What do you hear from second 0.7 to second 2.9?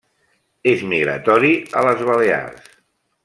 És migratori a les Balears.